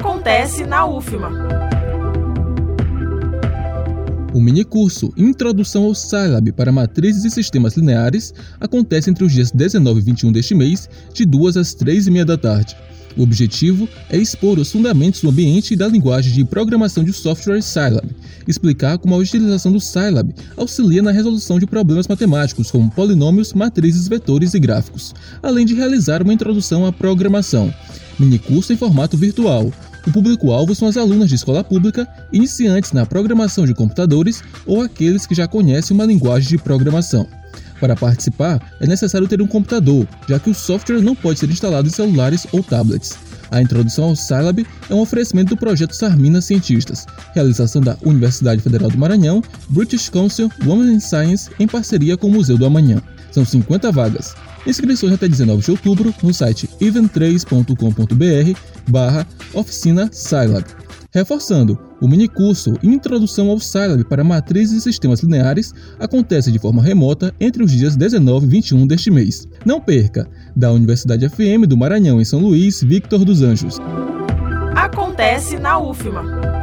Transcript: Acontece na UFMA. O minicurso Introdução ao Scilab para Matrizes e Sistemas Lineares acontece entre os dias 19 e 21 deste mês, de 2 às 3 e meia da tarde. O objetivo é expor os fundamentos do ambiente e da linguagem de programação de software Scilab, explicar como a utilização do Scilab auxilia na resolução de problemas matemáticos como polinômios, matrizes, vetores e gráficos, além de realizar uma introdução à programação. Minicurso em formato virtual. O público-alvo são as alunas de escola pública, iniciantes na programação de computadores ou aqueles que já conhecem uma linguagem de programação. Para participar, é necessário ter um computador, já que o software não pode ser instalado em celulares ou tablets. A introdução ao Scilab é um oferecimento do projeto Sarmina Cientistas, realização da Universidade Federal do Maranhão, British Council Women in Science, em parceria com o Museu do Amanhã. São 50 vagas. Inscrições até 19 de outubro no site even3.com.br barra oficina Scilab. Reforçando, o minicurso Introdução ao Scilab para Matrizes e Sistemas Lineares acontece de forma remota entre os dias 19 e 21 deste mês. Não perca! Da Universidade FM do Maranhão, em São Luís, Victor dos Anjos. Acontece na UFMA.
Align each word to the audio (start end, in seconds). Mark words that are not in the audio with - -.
Acontece 0.00 0.64
na 0.64 0.86
UFMA. 0.86 1.28
O 4.32 4.40
minicurso 4.40 5.12
Introdução 5.16 5.82
ao 5.82 5.94
Scilab 5.94 6.52
para 6.52 6.70
Matrizes 6.70 7.24
e 7.24 7.30
Sistemas 7.30 7.74
Lineares 7.74 8.32
acontece 8.60 9.10
entre 9.10 9.24
os 9.24 9.32
dias 9.32 9.50
19 9.50 9.98
e 9.98 10.02
21 10.04 10.30
deste 10.30 10.54
mês, 10.54 10.88
de 11.12 11.26
2 11.26 11.56
às 11.56 11.74
3 11.74 12.06
e 12.06 12.10
meia 12.12 12.24
da 12.24 12.38
tarde. 12.38 12.76
O 13.16 13.22
objetivo 13.22 13.88
é 14.08 14.16
expor 14.16 14.60
os 14.60 14.70
fundamentos 14.70 15.20
do 15.20 15.30
ambiente 15.30 15.74
e 15.74 15.76
da 15.76 15.88
linguagem 15.88 16.32
de 16.32 16.44
programação 16.44 17.02
de 17.02 17.12
software 17.12 17.60
Scilab, 17.60 18.08
explicar 18.46 18.98
como 18.98 19.16
a 19.16 19.18
utilização 19.18 19.72
do 19.72 19.80
Scilab 19.80 20.32
auxilia 20.56 21.02
na 21.02 21.10
resolução 21.10 21.58
de 21.58 21.66
problemas 21.66 22.06
matemáticos 22.06 22.70
como 22.70 22.88
polinômios, 22.88 23.52
matrizes, 23.52 24.06
vetores 24.06 24.54
e 24.54 24.60
gráficos, 24.60 25.12
além 25.42 25.66
de 25.66 25.74
realizar 25.74 26.22
uma 26.22 26.32
introdução 26.32 26.86
à 26.86 26.92
programação. 26.92 27.74
Minicurso 28.16 28.72
em 28.72 28.76
formato 28.76 29.16
virtual. 29.16 29.72
O 30.08 30.10
público-alvo 30.10 30.74
são 30.74 30.88
as 30.88 30.96
alunas 30.96 31.28
de 31.28 31.34
escola 31.34 31.62
pública, 31.62 32.08
iniciantes 32.32 32.92
na 32.92 33.04
programação 33.04 33.66
de 33.66 33.74
computadores 33.74 34.42
ou 34.64 34.80
aqueles 34.80 35.26
que 35.26 35.34
já 35.34 35.46
conhecem 35.46 35.94
uma 35.94 36.06
linguagem 36.06 36.48
de 36.48 36.56
programação. 36.56 37.28
Para 37.78 37.94
participar, 37.94 38.58
é 38.80 38.86
necessário 38.86 39.28
ter 39.28 39.42
um 39.42 39.46
computador, 39.46 40.08
já 40.26 40.38
que 40.38 40.48
o 40.48 40.54
software 40.54 41.02
não 41.02 41.14
pode 41.14 41.38
ser 41.38 41.50
instalado 41.50 41.88
em 41.88 41.90
celulares 41.90 42.46
ou 42.52 42.62
tablets. 42.62 43.18
A 43.50 43.60
introdução 43.60 44.06
ao 44.06 44.16
Scilab 44.16 44.66
é 44.88 44.94
um 44.94 45.00
oferecimento 45.00 45.50
do 45.50 45.58
projeto 45.58 45.94
Sarmina 45.94 46.40
Cientistas, 46.40 47.04
realização 47.34 47.82
da 47.82 47.98
Universidade 48.00 48.62
Federal 48.62 48.88
do 48.88 48.96
Maranhão, 48.96 49.42
British 49.68 50.08
Council 50.08 50.50
Women 50.64 50.94
in 50.94 51.00
Science, 51.00 51.50
em 51.60 51.66
parceria 51.66 52.16
com 52.16 52.28
o 52.28 52.32
Museu 52.32 52.56
do 52.56 52.64
Amanhã. 52.64 53.02
São 53.30 53.44
50 53.44 53.92
vagas. 53.92 54.34
Inscrições 54.68 55.14
até 55.14 55.26
19 55.26 55.62
de 55.62 55.70
outubro 55.70 56.14
no 56.22 56.34
site 56.34 56.68
even3.com.br 56.78 58.60
barra 58.86 59.26
oficina 59.54 60.10
Scilab. 60.12 60.64
Reforçando, 61.10 61.78
o 62.02 62.06
minicurso 62.06 62.74
Introdução 62.82 63.48
ao 63.48 63.58
Scilab 63.58 64.04
para 64.04 64.22
Matrizes 64.22 64.76
e 64.76 64.82
Sistemas 64.82 65.20
Lineares 65.20 65.72
acontece 65.98 66.52
de 66.52 66.58
forma 66.58 66.82
remota 66.82 67.34
entre 67.40 67.64
os 67.64 67.72
dias 67.72 67.96
19 67.96 68.44
e 68.44 68.50
21 68.50 68.86
deste 68.86 69.10
mês. 69.10 69.48
Não 69.64 69.80
perca! 69.80 70.28
Da 70.54 70.70
Universidade 70.70 71.26
FM 71.26 71.66
do 71.66 71.76
Maranhão, 71.76 72.20
em 72.20 72.24
São 72.26 72.38
Luís, 72.38 72.82
Victor 72.82 73.24
dos 73.24 73.40
Anjos. 73.40 73.78
Acontece 74.76 75.58
na 75.58 75.78
UFMA. 75.78 76.57